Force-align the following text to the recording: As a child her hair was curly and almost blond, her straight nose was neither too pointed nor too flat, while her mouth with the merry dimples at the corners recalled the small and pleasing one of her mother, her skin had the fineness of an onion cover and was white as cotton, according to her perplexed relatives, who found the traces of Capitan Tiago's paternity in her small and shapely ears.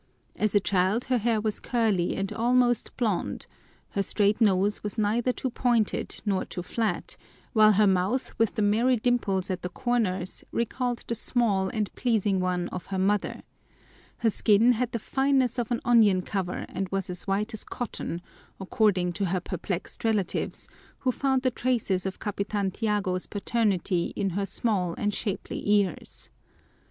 As 0.35 0.55
a 0.55 0.59
child 0.59 1.03
her 1.03 1.19
hair 1.19 1.39
was 1.39 1.59
curly 1.59 2.15
and 2.15 2.33
almost 2.33 2.97
blond, 2.97 3.45
her 3.89 4.01
straight 4.01 4.41
nose 4.41 4.81
was 4.81 4.97
neither 4.97 5.31
too 5.31 5.51
pointed 5.51 6.23
nor 6.25 6.43
too 6.43 6.63
flat, 6.63 7.15
while 7.53 7.73
her 7.73 7.85
mouth 7.85 8.33
with 8.39 8.55
the 8.55 8.63
merry 8.63 8.95
dimples 8.97 9.51
at 9.51 9.61
the 9.61 9.69
corners 9.69 10.43
recalled 10.51 11.03
the 11.05 11.13
small 11.13 11.69
and 11.69 11.93
pleasing 11.93 12.39
one 12.39 12.67
of 12.69 12.87
her 12.87 12.97
mother, 12.97 13.43
her 14.17 14.31
skin 14.31 14.71
had 14.71 14.91
the 14.91 14.97
fineness 14.97 15.59
of 15.59 15.69
an 15.69 15.81
onion 15.85 16.23
cover 16.23 16.65
and 16.69 16.89
was 16.89 17.21
white 17.27 17.53
as 17.53 17.63
cotton, 17.63 18.23
according 18.59 19.13
to 19.13 19.25
her 19.25 19.39
perplexed 19.39 20.03
relatives, 20.03 20.67
who 20.97 21.11
found 21.11 21.43
the 21.43 21.51
traces 21.51 22.07
of 22.07 22.17
Capitan 22.19 22.71
Tiago's 22.71 23.27
paternity 23.27 24.13
in 24.15 24.31
her 24.31 24.47
small 24.47 24.95
and 24.95 25.13
shapely 25.13 25.61
ears. 25.69 26.31